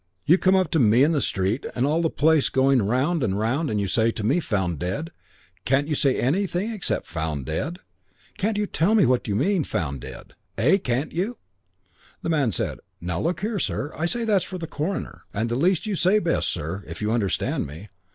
You 0.25 0.39
come 0.39 0.55
up 0.55 0.71
to 0.71 0.79
me 0.79 1.03
in 1.03 1.11
the 1.11 1.21
street, 1.21 1.63
and 1.75 1.85
all 1.85 2.01
the 2.01 2.09
place 2.09 2.49
going 2.49 2.81
round 2.81 3.21
and 3.21 3.37
round, 3.37 3.69
and 3.69 3.79
you 3.79 3.85
say 3.85 4.09
to 4.13 4.23
me, 4.23 4.39
'Found 4.39 4.79
dead.' 4.79 5.11
Can't 5.63 5.87
you 5.87 5.93
say 5.93 6.19
anything 6.19 6.71
except 6.71 7.05
'Found 7.05 7.45
dead'? 7.45 7.77
Can't 8.35 8.57
you 8.57 8.65
tell 8.65 8.95
me 8.95 9.05
what 9.05 9.27
you 9.27 9.35
mean, 9.35 9.63
found 9.63 10.01
dead? 10.01 10.33
Eh? 10.57 10.77
Can't 10.79 11.11
you?" 11.11 11.37
The 12.23 12.29
man 12.31 12.51
said, 12.51 12.79
"Now 12.99 13.19
look 13.21 13.41
here, 13.41 13.59
sir. 13.59 13.93
I 13.95 14.07
say 14.07 14.25
that's 14.25 14.43
for 14.43 14.57
the 14.57 14.65
coroner. 14.65 15.25
Least 15.33 15.33
said 15.33 15.39
best. 15.43 15.51
And 15.51 15.61
least 15.61 15.85
you 15.85 15.93
say 15.93 16.17
best, 16.17 16.49
sir, 16.49 16.83
if 16.87 17.03
you 17.03 17.11
understand 17.11 17.67
me. 17.67 17.89